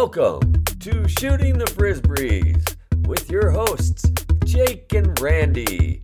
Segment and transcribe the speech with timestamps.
[0.00, 2.76] Welcome to Shooting the Frisbees
[3.08, 4.08] with your hosts,
[4.44, 6.00] Jake and Randy.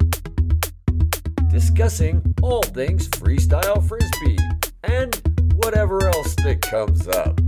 [1.49, 4.37] Discussing all things freestyle frisbee
[4.83, 5.15] and
[5.55, 7.41] whatever else that comes up.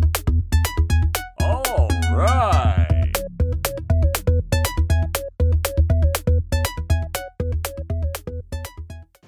[1.40, 3.12] All right.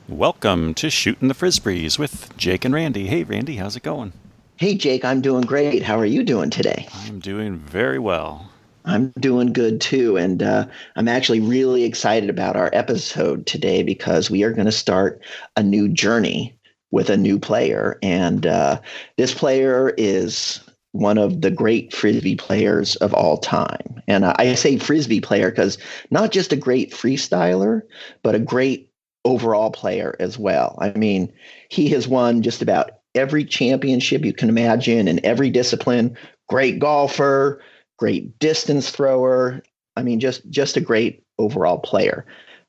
[0.06, 3.08] Welcome to Shooting the Frisbees with Jake and Randy.
[3.08, 4.12] Hey, Randy, how's it going?
[4.58, 5.84] Hey, Jake, I'm doing great.
[5.84, 6.88] How are you doing today?
[7.06, 8.50] I'm doing very well.
[8.84, 10.18] I'm doing good too.
[10.18, 14.72] And uh, I'm actually really excited about our episode today because we are going to
[14.72, 15.22] start
[15.56, 16.58] a new journey
[16.90, 18.00] with a new player.
[18.02, 18.80] And uh,
[19.16, 20.58] this player is
[20.90, 24.02] one of the great frisbee players of all time.
[24.08, 25.78] And I say frisbee player because
[26.10, 27.82] not just a great freestyler,
[28.24, 28.90] but a great
[29.24, 30.76] overall player as well.
[30.80, 31.32] I mean,
[31.68, 36.16] he has won just about every championship you can imagine in every discipline.
[36.48, 37.60] Great golfer,
[37.98, 39.62] great distance thrower.
[39.96, 42.24] I mean, just just a great overall player.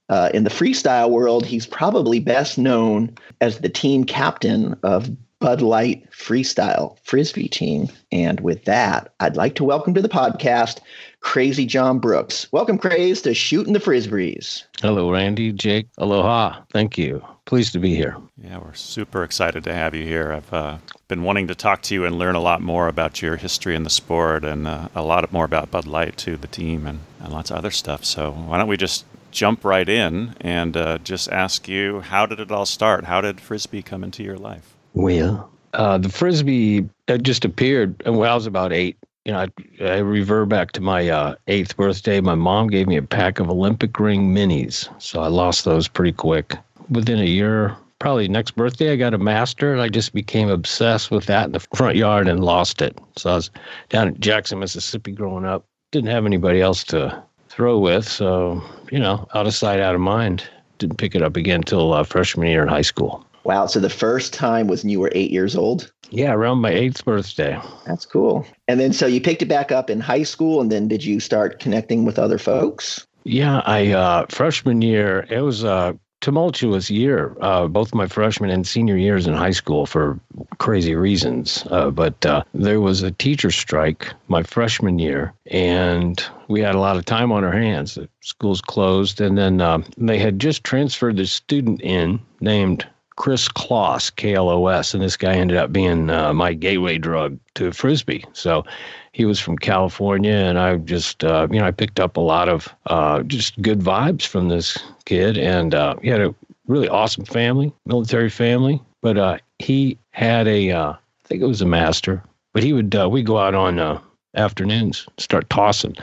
[0.10, 5.62] Uh, in the freestyle world, he's probably best known as the team captain of Bud
[5.62, 7.88] Light Freestyle Frisbee Team.
[8.12, 10.82] And with that, I'd like to welcome to the podcast
[11.22, 12.52] Crazy John Brooks.
[12.52, 14.66] Welcome, Craze, to Shooting the Frisbees.
[14.82, 15.88] Hello, Randy, Jake.
[15.98, 16.62] Aloha.
[16.74, 17.24] Thank you.
[17.46, 18.18] Pleased to be here.
[18.44, 20.34] Yeah, we're super excited to have you here.
[20.34, 23.38] I've uh, been wanting to talk to you and learn a lot more about your
[23.38, 26.86] history in the sport and uh, a lot more about Bud Light, too, the team,
[26.86, 28.04] and, and lots of other stuff.
[28.04, 32.42] So why don't we just jump right in and uh, just ask you how did
[32.42, 33.06] it all start?
[33.06, 34.76] How did Frisbee come into your life?
[34.94, 36.88] Well, uh, the Frisbee
[37.22, 39.46] just appeared when I was about eight you know,
[39.80, 42.20] I, I revert back to my uh, eighth birthday.
[42.20, 46.14] My mom gave me a pack of Olympic ring minis, so I lost those pretty
[46.14, 46.56] quick.
[46.90, 51.12] Within a year, probably next birthday, I got a master, and I just became obsessed
[51.12, 52.98] with that in the front yard and lost it.
[53.18, 53.52] So I was
[53.90, 55.66] down in Jackson, Mississippi, growing up.
[55.92, 60.02] Didn't have anybody else to throw with, so you know, out of sight, out of
[60.02, 60.44] mind.
[60.80, 63.26] Didn't pick it up again until uh, freshman year in high school.
[63.44, 63.66] Wow.
[63.68, 65.92] So the first time was when you were eight years old?
[66.12, 67.60] Yeah, around my eighth birthday.
[67.86, 68.46] That's cool.
[68.68, 71.20] And then so you picked it back up in high school, and then did you
[71.20, 73.06] start connecting with other folks?
[73.24, 78.68] Yeah, I uh, freshman year, it was a tumultuous year, uh, both my freshman and
[78.68, 80.20] senior years in high school for
[80.58, 81.66] crazy reasons.
[81.70, 86.80] Uh, but uh, there was a teacher strike my freshman year, and we had a
[86.80, 87.96] lot of time on our hands.
[87.96, 92.88] The schools closed, and then uh, they had just transferred this student in named
[93.20, 96.98] Chris Kloss, K L O S, and this guy ended up being uh, my gateway
[96.98, 98.24] drug to frisbee.
[98.32, 98.64] So
[99.12, 102.48] he was from California, and I just uh, you know I picked up a lot
[102.48, 106.34] of uh, just good vibes from this kid, and uh, he had a
[106.68, 108.82] really awesome family, military family.
[109.02, 112.96] But uh, he had a uh, I think it was a master, but he would
[113.12, 114.02] we go out on
[114.36, 115.94] afternoons, start tossing.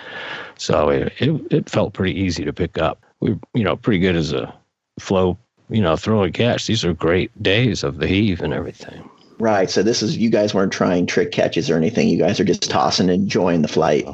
[0.58, 3.02] So it, it it felt pretty easy to pick up.
[3.20, 4.54] We you know pretty good as a
[4.98, 5.38] flow
[5.68, 6.66] you know, throwing catch.
[6.66, 9.08] These are great days of the heave and everything.
[9.38, 9.68] Right.
[9.68, 12.08] So this is you guys weren't trying trick catches or anything.
[12.08, 14.06] You guys are just tossing and enjoying the flight.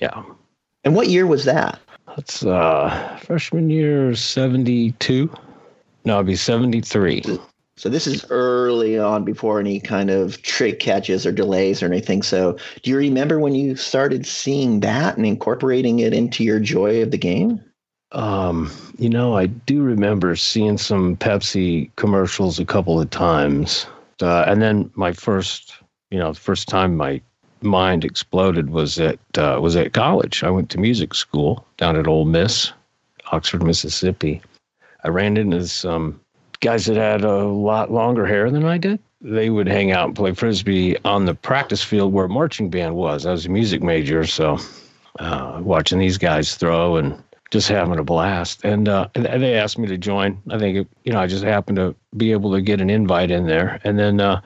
[0.00, 0.22] Yeah.
[0.84, 1.80] And what year was that?
[2.06, 5.30] That's uh freshman year seventy two.
[6.04, 7.22] No, it'd be seventy three.
[7.76, 12.22] So this is early on before any kind of trick catches or delays or anything.
[12.22, 17.02] So do you remember when you started seeing that and incorporating it into your joy
[17.02, 17.62] of the game?
[18.12, 23.86] Um, you know, I do remember seeing some Pepsi commercials a couple of times.
[24.20, 25.74] Uh, and then my first,
[26.10, 27.20] you know, the first time my
[27.60, 30.42] mind exploded was at uh, was at college.
[30.42, 32.72] I went to music school down at Ole Miss,
[33.32, 34.40] Oxford, Mississippi.
[35.04, 36.20] I ran into some
[36.60, 38.98] guys that had a lot longer hair than I did.
[39.20, 43.26] They would hang out and play frisbee on the practice field where marching band was.
[43.26, 44.58] I was a music major, so
[45.18, 48.64] uh, watching these guys throw and just having a blast.
[48.64, 50.40] And, uh, they asked me to join.
[50.50, 53.46] I think, you know, I just happened to be able to get an invite in
[53.46, 53.80] there.
[53.84, 54.40] And then uh,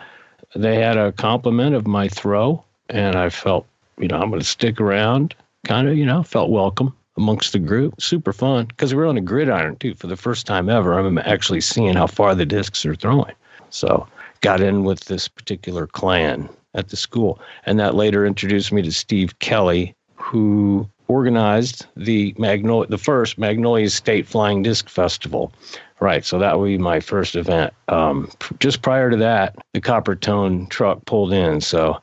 [0.55, 2.65] they had a compliment of my throw.
[2.89, 3.67] And I felt,
[3.99, 5.35] you know, I'm going to stick around,
[5.65, 8.01] kind of, you know, felt welcome amongst the group.
[8.01, 9.95] Super fun because we were on a gridiron too.
[9.95, 13.35] For the first time ever, I'm actually seeing how far the discs are throwing.
[13.71, 14.07] So
[14.41, 17.39] got in with this particular clan at the school.
[17.65, 23.91] And that later introduced me to Steve Kelly, who organized the Magnolia, the first Magnolia
[23.91, 25.53] State Flying Disc Festival.
[26.01, 27.73] Right, so that would be my first event.
[27.87, 28.29] Um,
[28.59, 32.01] just prior to that, the Coppertone truck pulled in, so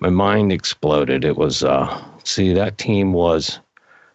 [0.00, 1.24] my mind exploded.
[1.24, 1.88] It was, uh,
[2.24, 3.58] see, that team was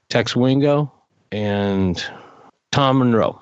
[0.10, 0.92] Tex Wingo
[1.32, 2.04] and
[2.72, 3.42] Tom Monroe.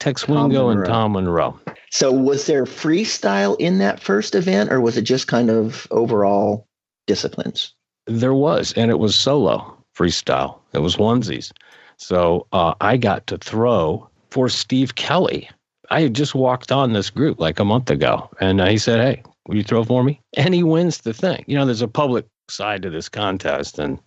[0.00, 1.60] Tex Wingo and Tom Monroe.
[1.90, 6.66] So, was there freestyle in that first event, or was it just kind of overall
[7.06, 7.72] disciplines?
[8.06, 10.58] There was, and it was solo freestyle.
[10.72, 11.52] It was onesies.
[11.96, 15.48] So uh, I got to throw for Steve Kelly.
[15.90, 19.00] I had just walked on this group like a month ago, and uh, he said,
[19.00, 21.44] "Hey, will you throw for me?" And he wins the thing.
[21.46, 23.98] You know, there's a public side to this contest, and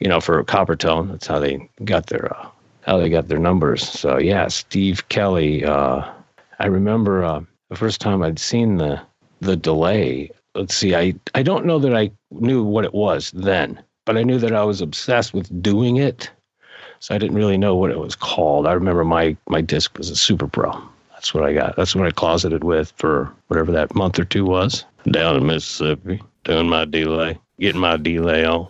[0.00, 2.48] you know, for Coppertone, that's how they got their uh,
[2.82, 3.86] how they got their numbers.
[3.86, 5.64] So yeah, Steve Kelly.
[5.64, 6.08] Uh,
[6.58, 9.00] I remember uh, the first time I'd seen the
[9.40, 10.30] the delay.
[10.54, 14.22] Let's see, I I don't know that I knew what it was then, but I
[14.22, 16.30] knew that I was obsessed with doing it.
[17.00, 18.66] So I didn't really know what it was called.
[18.66, 20.72] I remember my my disc was a Super Pro.
[21.12, 21.76] That's what I got.
[21.76, 26.22] That's what I closeted with for whatever that month or two was down in Mississippi,
[26.44, 28.68] doing my delay, getting my delay on.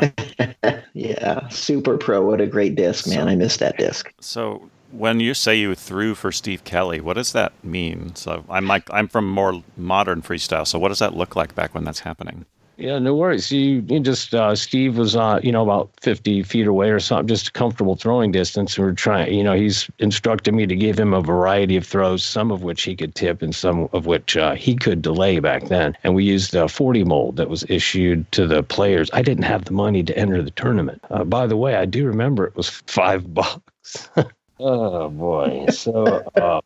[0.94, 2.24] yeah, Super Pro.
[2.24, 3.26] What a great disc, man.
[3.26, 4.12] So, I missed that disc.
[4.20, 8.14] So when you say you threw for Steve Kelly, what does that mean?
[8.14, 10.66] So I'm like I'm from more modern freestyle.
[10.66, 12.46] So what does that look like back when that's happening?
[12.78, 13.50] Yeah, no worries.
[13.50, 17.26] You, you just uh, Steve was uh, you know about fifty feet away or something,
[17.26, 18.76] just a comfortable throwing distance.
[18.76, 22.22] And we're trying, you know, he's instructed me to give him a variety of throws,
[22.22, 25.68] some of which he could tip and some of which uh, he could delay back
[25.68, 25.96] then.
[26.04, 29.08] And we used a forty mold that was issued to the players.
[29.14, 31.00] I didn't have the money to enter the tournament.
[31.08, 34.10] Uh, by the way, I do remember it was five bucks.
[34.60, 35.66] oh boy.
[35.70, 36.60] So uh,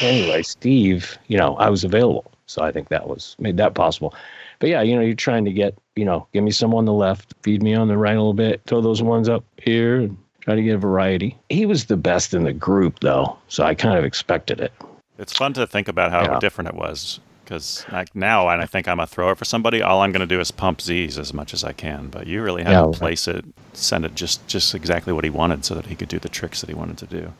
[0.00, 4.12] anyway, Steve, you know, I was available, so I think that was made that possible
[4.62, 6.92] but yeah, you know, you're trying to get, you know, give me some on the
[6.92, 10.16] left, feed me on the right a little bit, throw those ones up here, and
[10.38, 11.36] try to get a variety.
[11.48, 14.72] He was the best in the group, though, so I kind of expected it.
[15.18, 16.38] It's fun to think about how yeah.
[16.38, 19.82] different it was because like now, and I think I'm a thrower for somebody.
[19.82, 22.06] All I'm going to do is pump Z's as much as I can.
[22.06, 25.30] But you really had yeah, to place it, send it just just exactly what he
[25.30, 27.32] wanted, so that he could do the tricks that he wanted to do.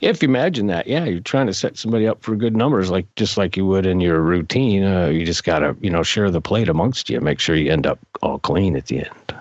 [0.00, 3.06] If you imagine that, yeah, you're trying to set somebody up for good numbers, like
[3.16, 4.84] just like you would in your routine.
[4.84, 7.86] Uh, you just gotta, you know, share the plate amongst you, make sure you end
[7.86, 9.36] up all clean at the end.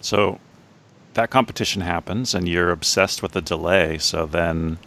[0.00, 0.38] So
[1.14, 3.98] that competition happens, and you're obsessed with the delay.
[3.98, 4.78] So then,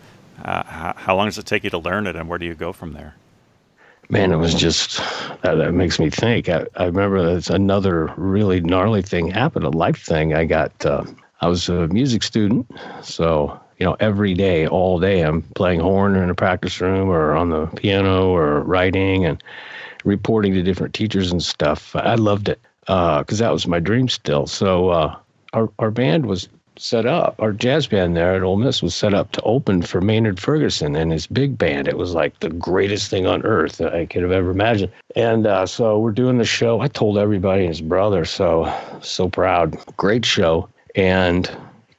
[0.44, 2.56] uh, how, how long does it take you to learn it, and where do you
[2.56, 3.16] go from there?
[4.10, 4.98] Man, it was just
[5.42, 6.50] that, that makes me think.
[6.50, 10.34] I, I remember that's another really gnarly thing happened, a life thing.
[10.34, 11.06] I got, uh,
[11.40, 12.70] I was a music student,
[13.02, 17.34] so you know, every day, all day, I'm playing horn in a practice room or
[17.34, 19.42] on the piano or writing and
[20.04, 21.96] reporting to different teachers and stuff.
[21.96, 24.46] I loved it because uh, that was my dream still.
[24.46, 25.16] So uh,
[25.54, 26.48] our our band was
[26.78, 27.42] set up.
[27.42, 30.96] Our jazz band there at Ole Miss was set up to open for Maynard Ferguson
[30.96, 31.88] and his big band.
[31.88, 34.92] It was like the greatest thing on earth that I could have ever imagined.
[35.16, 36.82] And uh, so we're doing the show.
[36.82, 38.26] I told everybody and his brother.
[38.26, 39.76] So so proud.
[39.98, 40.70] Great show.
[40.94, 41.50] And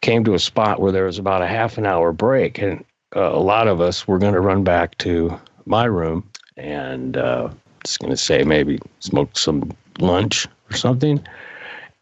[0.03, 2.85] came to a spot where there was about a half an hour break, and
[3.17, 7.49] uh, a lot of us were going to run back to my room and uh,
[7.85, 11.25] just going to say maybe smoke some lunch or something.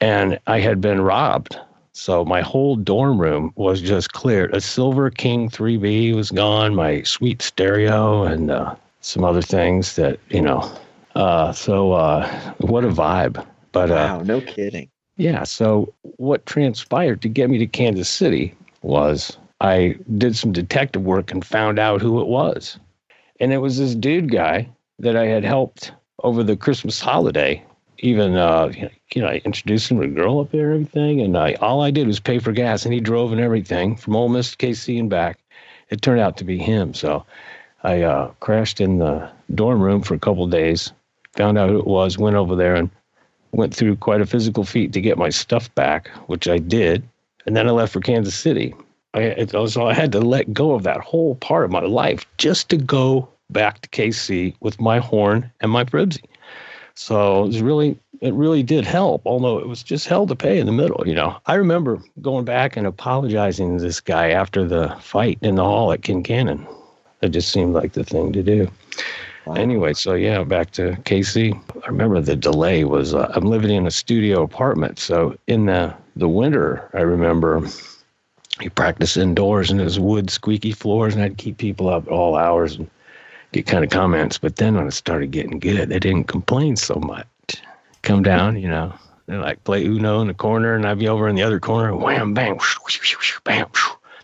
[0.00, 1.56] And I had been robbed.
[1.92, 4.54] So my whole dorm room was just cleared.
[4.54, 10.18] A Silver King 3B was gone, my sweet stereo, and uh, some other things that,
[10.30, 10.70] you know.
[11.14, 12.26] Uh, so uh,
[12.58, 13.44] what a vibe.
[13.72, 14.90] But uh, wow, no kidding.
[15.20, 15.42] Yeah.
[15.42, 21.30] So what transpired to get me to Kansas City was I did some detective work
[21.30, 22.78] and found out who it was.
[23.38, 24.66] And it was this dude guy
[24.98, 25.92] that I had helped
[26.24, 27.62] over the Christmas holiday.
[27.98, 28.72] Even, uh,
[29.14, 31.20] you know, I introduced him to a girl up there and everything.
[31.20, 34.16] And I, all I did was pay for gas and he drove and everything from
[34.16, 35.38] Ole Miss to KC and back.
[35.90, 36.94] It turned out to be him.
[36.94, 37.26] So
[37.82, 40.94] I uh, crashed in the dorm room for a couple days,
[41.34, 42.88] found out who it was, went over there and
[43.52, 47.02] went through quite a physical feat to get my stuff back, which I did.
[47.46, 48.74] And then I left for Kansas City.
[49.14, 52.68] I, so I had to let go of that whole part of my life just
[52.68, 56.24] to go back to KC with my horn and my Fribsy.
[56.94, 60.58] So it was really, it really did help, although it was just hell to pay
[60.58, 61.36] in the middle, you know.
[61.46, 65.92] I remember going back and apologizing to this guy after the fight in the hall
[65.92, 66.66] at Kincannon.
[67.22, 68.70] It just seemed like the thing to do.
[69.56, 71.54] Anyway, so yeah, back to KC.
[71.84, 75.94] I remember the delay was uh, I'm living in a studio apartment, so in the
[76.16, 77.62] the winter, I remember
[78.60, 82.36] you practice indoors and it was wood squeaky floors, and I'd keep people up all
[82.36, 82.88] hours and
[83.52, 84.38] get kind of comments.
[84.38, 87.26] But then when it started getting good, they didn't complain so much.
[88.02, 88.92] Come down, you know,
[89.26, 91.94] They're like play Uno in the corner, and I'd be over in the other corner,
[91.96, 92.58] wham, bang,
[93.44, 93.66] bam.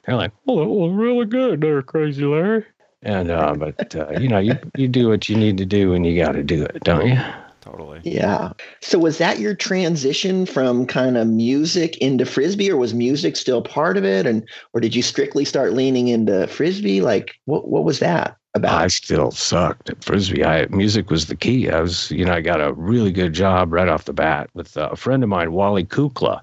[0.04, 2.64] They're like, well, that was really good, there, Crazy Larry."
[3.06, 6.04] And uh, but uh, you know, you you do what you need to do, and
[6.04, 7.16] you got to do it, don't you?
[7.60, 8.00] Totally.
[8.02, 8.52] Yeah.
[8.80, 13.62] So was that your transition from kind of music into frisbee, or was music still
[13.62, 17.00] part of it, and or did you strictly start leaning into frisbee?
[17.00, 18.36] Like, what what was that?
[18.56, 18.82] about?
[18.82, 20.44] I still sucked at frisbee.
[20.44, 21.70] I music was the key.
[21.70, 24.76] I was, you know, I got a really good job right off the bat with
[24.76, 26.40] uh, a friend of mine, Wally Kukla.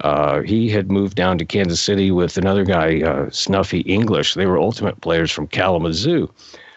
[0.00, 4.34] Uh, he had moved down to Kansas City with another guy, uh, Snuffy English.
[4.34, 6.30] They were ultimate players from Kalamazoo.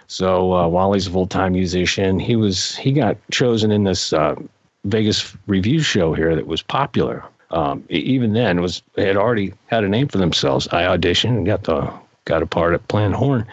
[0.08, 2.20] So uh, Wally's a full-time musician.
[2.20, 4.36] He was he got chosen in this uh,
[4.86, 7.24] Vegas revue show here that was popular.
[7.52, 10.68] Um, even then, was had already had a name for themselves.
[10.70, 11.92] I auditioned and got the
[12.26, 13.46] got a part at Plan horn,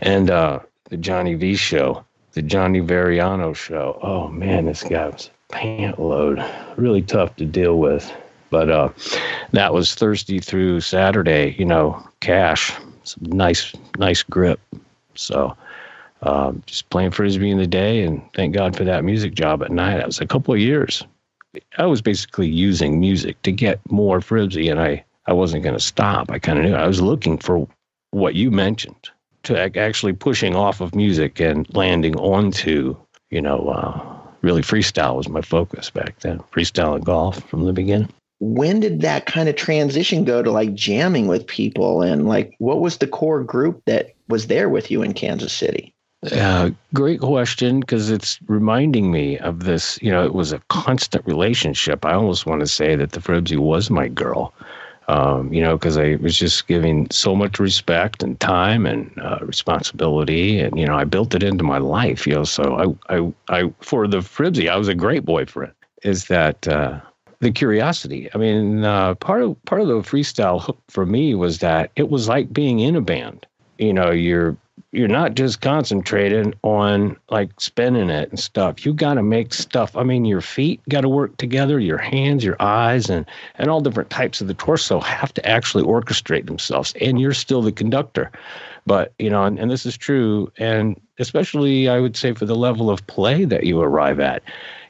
[0.00, 3.98] and uh, the Johnny V show, the Johnny Variano show.
[4.02, 6.44] Oh man, this guy was pant load,
[6.76, 8.12] really tough to deal with.
[8.50, 8.88] But uh,
[9.52, 11.54] that was Thursday through Saturday.
[11.58, 12.72] You know, cash,
[13.20, 14.60] nice nice grip.
[15.14, 15.56] So
[16.22, 19.70] um, just playing frisbee in the day, and thank God for that music job at
[19.70, 19.98] night.
[19.98, 21.04] That was a couple of years.
[21.76, 25.80] I was basically using music to get more frisbee, and I I wasn't going to
[25.80, 26.30] stop.
[26.30, 27.68] I kind of knew I was looking for
[28.10, 29.10] what you mentioned
[29.44, 32.96] to actually pushing off of music and landing onto
[33.30, 36.38] you know uh, really freestyle was my focus back then.
[36.52, 40.74] Freestyle and golf from the beginning when did that kind of transition go to like
[40.74, 45.02] jamming with people and like what was the core group that was there with you
[45.02, 45.94] in Kansas City?
[46.32, 49.98] Uh, great question because it's reminding me of this.
[50.02, 52.04] You know, it was a constant relationship.
[52.04, 54.52] I almost want to say that the Fribsy was my girl.
[55.06, 59.38] Um, you know, because I was just giving so much respect and time and uh,
[59.40, 62.26] responsibility, and you know, I built it into my life.
[62.26, 65.72] You know, so I, I, I for the Fribsy, I was a great boyfriend.
[66.02, 67.00] Is that uh,
[67.40, 68.28] the curiosity?
[68.34, 72.10] I mean, uh, part of part of the freestyle hook for me was that it
[72.10, 73.46] was like being in a band.
[73.78, 74.56] You know, you're
[74.92, 78.86] you're not just concentrated on like spinning it and stuff.
[78.86, 79.96] You got to make stuff.
[79.96, 83.26] I mean, your feet got to work together, your hands, your eyes, and
[83.56, 86.94] and all different types of the torso have to actually orchestrate themselves.
[87.00, 88.30] And you're still the conductor.
[88.86, 92.56] But you know, and, and this is true, and especially I would say for the
[92.56, 94.42] level of play that you arrive at,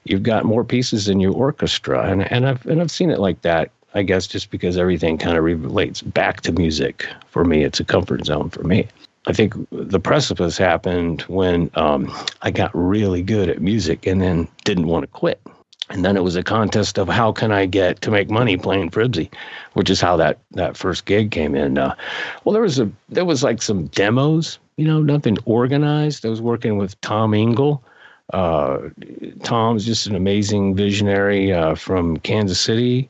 [0.08, 3.42] you've got more pieces in your orchestra, and and I've and I've seen it like
[3.42, 3.70] that.
[3.94, 7.84] I guess just because everything kind of relates back to music for me, it's a
[7.84, 8.86] comfort zone for me.
[9.26, 12.10] I think the precipice happened when um,
[12.42, 15.40] I got really good at music and then didn't want to quit.
[15.90, 18.90] And then it was a contest of how can I get to make money playing
[18.90, 19.32] Fribsy,
[19.72, 21.78] which is how that, that first gig came in.
[21.78, 21.94] Uh,
[22.44, 26.26] well, there was a there was like some demos, you know, nothing organized.
[26.26, 27.82] I was working with Tom Ingle.
[28.32, 28.90] Uh,
[29.42, 33.08] Tom's just an amazing visionary uh, from Kansas City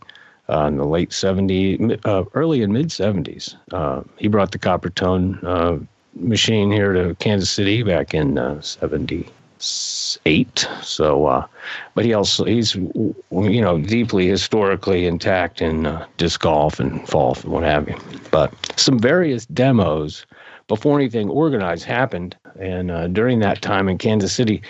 [0.48, 3.56] uh, in the late 70s, uh, early and mid 70s.
[3.72, 5.78] Uh, he brought the Coppertone uh,
[6.14, 10.68] machine here to Kansas City back in uh, 78.
[10.82, 11.48] So,
[11.94, 17.52] but he also, he's, you know, deeply historically intact in disc golf and golf and
[17.52, 17.98] what have you.
[18.30, 20.24] But some various demos
[20.68, 22.36] before anything organized happened.
[22.60, 24.62] And during that time in Kansas City,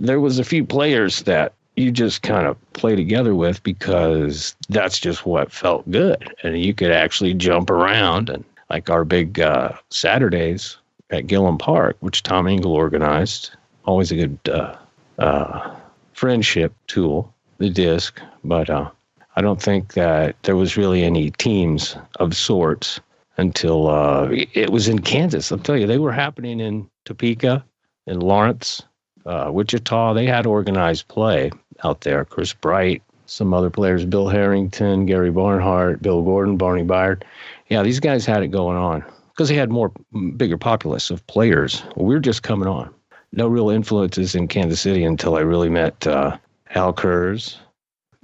[0.00, 4.98] there was a few players that you just kind of play together with because that's
[4.98, 6.34] just what felt good.
[6.42, 10.76] And you could actually jump around and like our big uh, Saturdays
[11.10, 13.50] at Gillham Park, which Tom Ingle organized.
[13.84, 14.76] Always a good uh,
[15.18, 15.74] uh,
[16.12, 18.20] friendship tool, the disc.
[18.44, 18.90] But uh,
[19.36, 23.00] I don't think that there was really any teams of sorts
[23.38, 25.50] until uh, it was in Kansas.
[25.50, 27.64] I'll tell you, they were happening in Topeka,
[28.06, 28.82] in Lawrence,
[29.26, 30.14] uh, Wichita.
[30.14, 31.50] They had organized play
[31.84, 32.24] out there.
[32.24, 37.22] Chris Bright, some other players, Bill Harrington, Gary Barnhart, Bill Gordon, Barney Byard.
[37.68, 39.90] Yeah, these guys had it going on because they had more
[40.36, 41.82] bigger populace of players.
[41.96, 42.92] We are just coming on.
[43.32, 46.36] No real influences in Kansas City until I really met uh,
[46.74, 47.58] Al Kurz,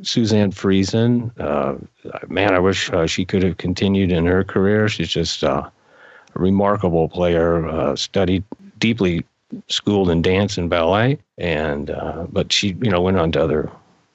[0.03, 1.33] Suzanne Friesen.
[1.41, 1.77] Uh,
[2.29, 4.89] man, I wish uh, she could have continued in her career.
[4.89, 5.69] She's just uh,
[6.35, 7.67] a remarkable player.
[7.67, 8.45] Uh, studied
[8.79, 9.25] deeply,
[9.69, 13.71] schooled in dance and ballet, and uh, but she, you know, went on to other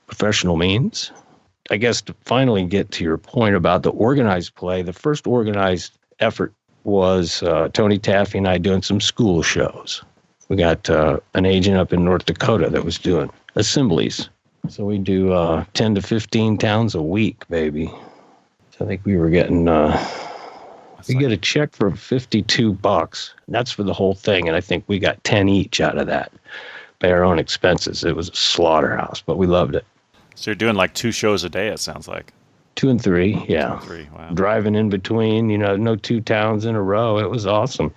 [0.07, 1.11] professional means.
[1.71, 5.97] I guess to finally get to your point about the organized play, the first organized
[6.19, 10.03] effort was uh, Tony Taffy and I doing some school shows.
[10.49, 14.29] We got uh, an agent up in North Dakota that was doing assemblies.
[14.69, 17.91] So we do uh, 10 to 15 towns a week, baby.
[18.71, 19.67] So I think we were getting,
[21.07, 23.33] we get a check for 52 bucks.
[23.47, 24.47] That's for the whole thing.
[24.47, 26.31] And I think we got 10 each out of that
[26.99, 28.03] by our own expenses.
[28.03, 29.85] It was a slaughterhouse, but we loved it.
[30.35, 32.33] So you're doing like two shows a day, it sounds like.
[32.75, 33.73] Two and three, yeah.
[33.73, 34.29] And three, wow.
[34.33, 37.19] Driving in between, you know, no two towns in a row.
[37.19, 37.93] It was awesome.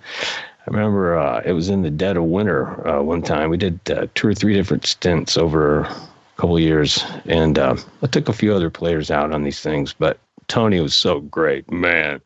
[0.67, 3.49] I remember uh, it was in the dead of winter uh, one time.
[3.49, 5.95] We did uh, two or three different stints over a
[6.35, 9.93] couple years, and uh, I took a few other players out on these things.
[9.93, 12.21] But Tony was so great, man.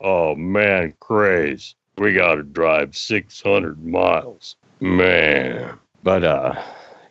[0.00, 1.74] Oh man, craze!
[2.00, 4.56] we got to drive 600 miles.
[4.80, 5.78] Man.
[6.02, 6.60] But, uh,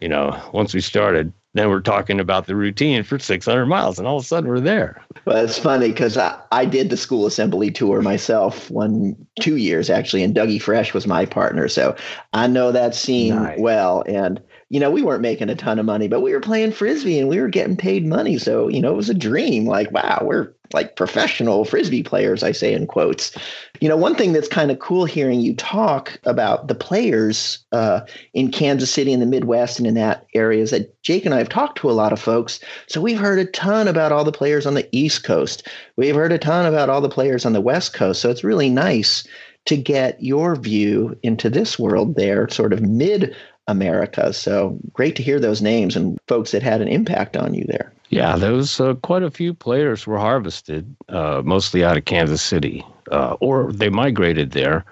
[0.01, 4.07] you know, once we started, then we're talking about the routine for 600 miles, and
[4.07, 5.03] all of a sudden we're there.
[5.25, 9.89] Well, it's funny because I, I did the school assembly tour myself one, two years
[9.89, 11.67] actually, and Dougie Fresh was my partner.
[11.67, 11.95] So
[12.33, 13.59] I know that scene nice.
[13.59, 14.03] well.
[14.07, 17.19] And you know, we weren't making a ton of money, but we were playing frisbee
[17.19, 18.37] and we were getting paid money.
[18.37, 19.65] So, you know, it was a dream.
[19.65, 23.35] Like, wow, we're like professional frisbee players, I say in quotes.
[23.81, 28.01] You know, one thing that's kind of cool hearing you talk about the players uh,
[28.35, 31.39] in Kansas City and the Midwest and in that area is that Jake and I
[31.39, 32.59] have talked to a lot of folks.
[32.87, 35.67] So we've heard a ton about all the players on the East Coast.
[35.95, 38.21] We've heard a ton about all the players on the West Coast.
[38.21, 39.27] So it's really nice
[39.65, 43.35] to get your view into this world there, sort of mid
[43.69, 44.33] America.
[44.33, 47.93] So great to hear those names and folks that had an impact on you there.
[48.09, 52.83] Yeah, those uh, quite a few players were harvested, uh, mostly out of Kansas City,
[53.11, 54.83] uh, or they migrated there.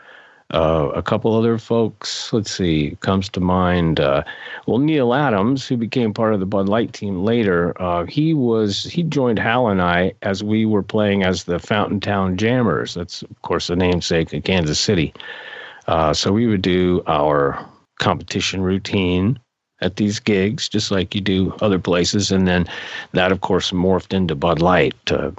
[0.54, 4.00] Uh, a couple other folks, let's see, comes to mind.
[4.00, 4.24] Uh,
[4.66, 8.84] well, Neil Adams, who became part of the Bud Light team later, uh, he was
[8.84, 12.94] he joined Hal and I as we were playing as the Fountain Town Jammers.
[12.94, 15.12] That's of course the namesake of Kansas City.
[16.14, 17.68] so we would do our
[18.00, 19.40] competition routine
[19.82, 22.32] at these gigs, just like you do other places.
[22.32, 22.66] And then
[23.12, 25.32] that, of course, morphed into Bud Light uh,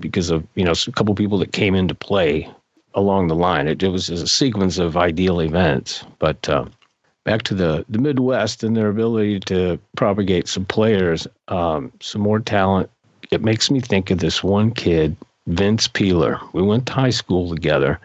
[0.00, 2.48] because of you know a couple people that came into play
[2.94, 3.68] along the line.
[3.68, 6.04] It, it was a sequence of ideal events.
[6.18, 6.66] But uh,
[7.24, 12.40] back to the the Midwest and their ability to propagate some players, um, some more
[12.40, 12.90] talent.
[13.30, 15.16] It makes me think of this one kid,
[15.48, 16.40] Vince Peeler.
[16.52, 17.98] We went to high school together,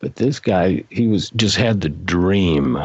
[0.00, 2.78] but this guy, he was just had the dream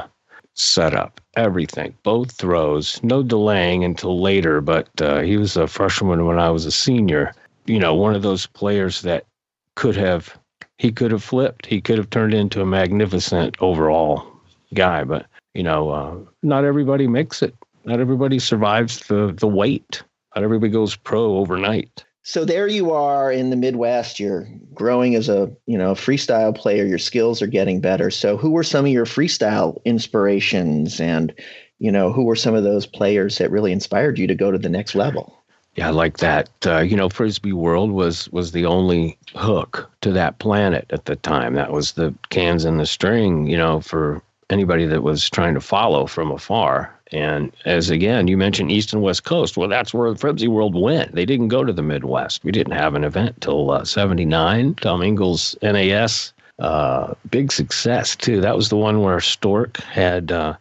[0.58, 4.60] setup, everything, both throws, no delaying until later.
[4.62, 7.34] But uh, he was a freshman when I was a senior.
[7.66, 9.26] You know, one of those players that
[9.76, 10.38] could have,
[10.78, 11.66] he could have flipped.
[11.66, 14.26] He could have turned into a magnificent overall
[14.74, 15.04] guy.
[15.04, 17.56] But, you know, uh, not everybody makes it.
[17.86, 20.04] Not everybody survives the, the wait.
[20.36, 25.30] Not everybody goes pro overnight so there you are in the midwest you're growing as
[25.30, 28.92] a you know freestyle player your skills are getting better so who were some of
[28.92, 31.34] your freestyle inspirations and
[31.80, 34.58] you know who were some of those players that really inspired you to go to
[34.58, 35.34] the next level
[35.76, 36.50] yeah, like that.
[36.66, 41.16] Uh, you know, Frisbee World was was the only hook to that planet at the
[41.16, 41.54] time.
[41.54, 43.46] That was the cans and the string.
[43.46, 46.97] You know, for anybody that was trying to follow from afar.
[47.12, 49.58] And as again, you mentioned East and West Coast.
[49.58, 51.16] Well, that's where the Frisbee World went.
[51.16, 52.44] They didn't go to the Midwest.
[52.44, 54.76] We didn't have an event till uh, 79.
[54.76, 58.42] Tom Ingles NAS, uh, big success too.
[58.42, 60.56] That was the one where Stork had, uh,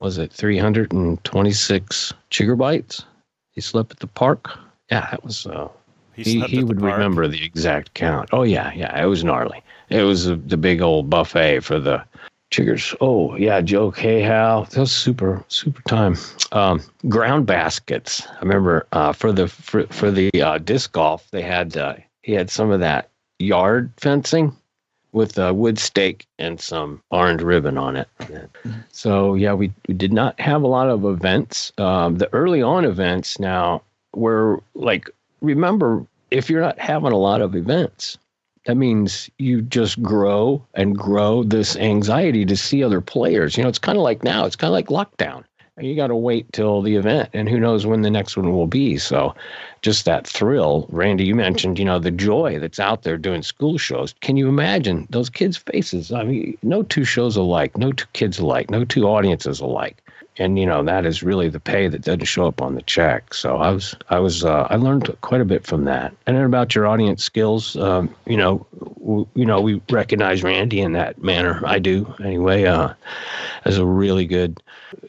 [0.00, 3.04] was it 326 chigger bites?
[3.52, 4.58] He slept at the park.
[4.90, 5.68] Yeah, that was, uh,
[6.14, 8.28] he, he, he would remember the exact count.
[8.32, 9.62] Oh, yeah, yeah, it was gnarly.
[9.88, 12.04] It was the big old buffet for the
[12.56, 12.96] Chiggers.
[13.02, 14.64] Oh yeah, Joe Cahill.
[14.70, 16.16] That was super super time.
[16.52, 18.26] Um, ground baskets.
[18.26, 22.32] I remember uh, for the for, for the uh, disc golf they had uh, he
[22.32, 24.56] had some of that yard fencing
[25.12, 28.08] with a wood stake and some orange ribbon on it.
[28.90, 31.72] So yeah, we, we did not have a lot of events.
[31.76, 33.82] Um, the early on events now
[34.14, 35.10] were like
[35.42, 38.16] remember if you're not having a lot of events
[38.66, 43.56] that means you just grow and grow this anxiety to see other players.
[43.56, 45.44] You know, it's kind of like now, it's kind of like lockdown.
[45.78, 48.66] You got to wait till the event, and who knows when the next one will
[48.66, 48.96] be.
[48.96, 49.34] So,
[49.82, 53.76] just that thrill, Randy, you mentioned, you know, the joy that's out there doing school
[53.76, 54.14] shows.
[54.20, 56.10] Can you imagine those kids' faces?
[56.12, 60.02] I mean, no two shows alike, no two kids alike, no two audiences alike
[60.38, 63.34] and you know that is really the pay that doesn't show up on the check.
[63.34, 66.14] So I was I was uh, I learned quite a bit from that.
[66.26, 68.66] And then about your audience skills, um, you know,
[69.00, 71.62] w- you know we recognize Randy in that manner.
[71.64, 72.92] I do anyway, uh,
[73.64, 74.62] as a really good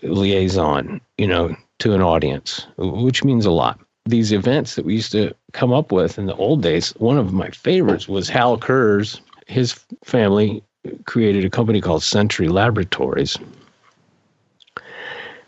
[0.03, 3.79] liaison, you know, to an audience, which means a lot.
[4.05, 7.33] These events that we used to come up with in the old days, one of
[7.33, 9.19] my favorites was Hal Kerrs.
[9.47, 10.63] His family
[11.05, 13.37] created a company called Century Laboratories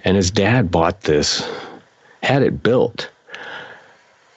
[0.03, 1.47] and his dad bought this,
[2.23, 3.09] had it built.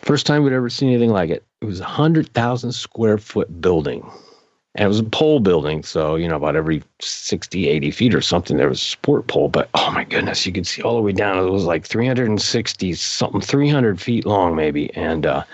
[0.03, 1.45] First time we'd ever seen anything like it.
[1.61, 4.09] It was a hundred thousand square foot building.
[4.75, 8.23] And it was a pole building, so you know, about every 60, 80 feet or
[8.23, 9.49] something, there was a support pole.
[9.49, 11.39] But oh my goodness, you could see all the way down.
[11.39, 14.93] It was like 360 something, 300 feet long, maybe.
[14.95, 15.45] And uh,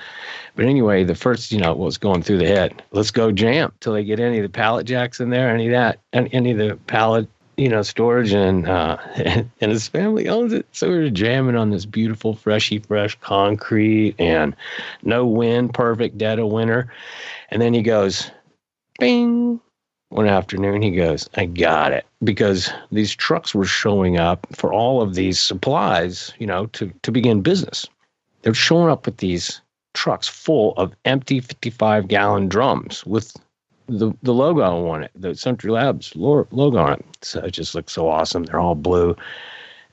[0.55, 3.93] but anyway, the first, you know, was going through the head, let's go jam till
[3.93, 6.59] they get any of the pallet jacks in there, any of that, any, any of
[6.59, 10.67] the pallet you know, storage and, uh, and, his family owns it.
[10.73, 14.55] So we were jamming on this beautiful, freshy, fresh concrete and
[15.03, 16.91] no wind, perfect dead of winter.
[17.51, 18.31] And then he goes,
[19.01, 19.61] bing,
[20.11, 22.07] one afternoon he goes, I got it.
[22.23, 27.13] Because these trucks were showing up for all of these supplies, you know, to, to
[27.13, 27.87] begin business.
[28.43, 29.61] They're showing up with these
[29.95, 33.37] trucks full of empty 55 gallon drums with
[33.89, 37.07] the, the logo on it, the Century Labs logo on it.
[37.23, 38.45] So it just looks so awesome.
[38.45, 39.17] They're all blue.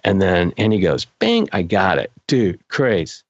[0.04, 2.12] And then, and he goes, bang, I got it.
[2.28, 3.22] Dude, crazy.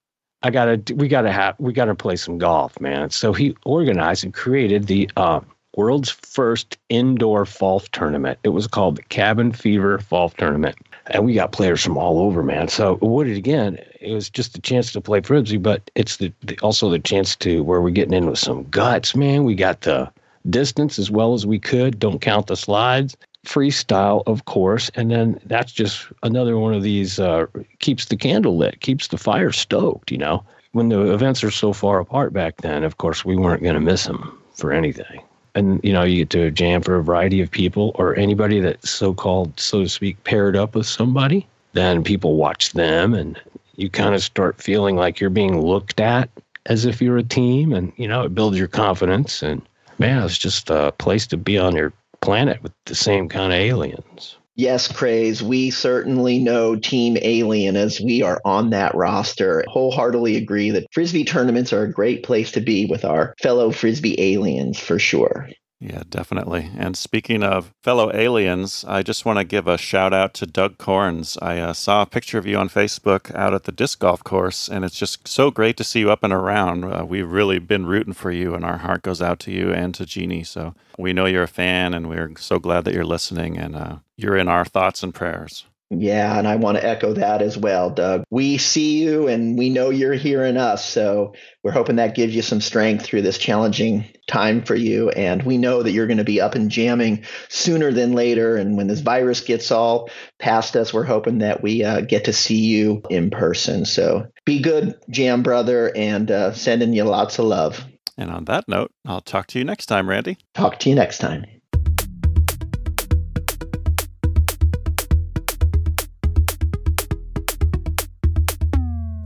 [0.43, 3.09] I gotta, we gotta have, we gotta play some golf, man.
[3.09, 5.39] So he organized and created the uh,
[5.75, 8.39] world's first indoor golf tournament.
[8.43, 10.77] It was called the Cabin Fever Golf Tournament.
[11.07, 12.67] And we got players from all over, man.
[12.67, 16.33] So what it again, it was just a chance to play frisbee, but it's the,
[16.41, 19.43] the also the chance to where we're getting in with some guts, man.
[19.43, 20.11] We got the
[20.49, 21.99] distance as well as we could.
[21.99, 23.15] Don't count the slides.
[23.45, 27.45] Freestyle, of course, and then that's just another one of these uh,
[27.77, 30.11] keeps the candle lit, keeps the fire stoked.
[30.11, 33.61] You know, when the events are so far apart back then, of course, we weren't
[33.61, 35.21] going to miss them for anything
[35.55, 38.89] and you know you get to jam for a variety of people or anybody that's
[38.89, 43.41] so-called so to speak paired up with somebody then people watch them and
[43.75, 46.29] you kind of start feeling like you're being looked at
[46.67, 49.61] as if you're a team and you know it builds your confidence and
[49.99, 53.59] man it's just a place to be on your planet with the same kind of
[53.59, 55.43] aliens Yes, Craze.
[55.43, 59.65] We certainly know Team Alien as we are on that roster.
[59.67, 64.15] Wholeheartedly agree that Frisbee tournaments are a great place to be with our fellow Frisbee
[64.17, 65.49] aliens for sure.
[65.87, 66.71] Yeah, definitely.
[66.75, 70.79] And speaking of fellow aliens, I just want to give a shout out to Doug
[70.79, 71.37] Korns.
[71.43, 74.67] I uh, saw a picture of you on Facebook out at the disc golf course,
[74.67, 76.85] and it's just so great to see you up and around.
[76.85, 79.93] Uh, we've really been rooting for you, and our heart goes out to you and
[79.93, 80.43] to Jeannie.
[80.43, 83.97] So we know you're a fan, and we're so glad that you're listening, and uh,
[84.17, 85.65] you're in our thoughts and prayers.
[85.91, 88.23] Yeah, and I want to echo that as well, Doug.
[88.31, 90.83] We see you and we know you're hearing us.
[90.83, 95.09] So we're hoping that gives you some strength through this challenging time for you.
[95.09, 98.57] And we know that you're going to be up and jamming sooner than later.
[98.57, 102.33] And when this virus gets all past us, we're hoping that we uh, get to
[102.33, 103.85] see you in person.
[103.85, 107.85] So be good, Jam Brother, and uh, sending you lots of love.
[108.17, 110.37] And on that note, I'll talk to you next time, Randy.
[110.55, 111.45] Talk to you next time.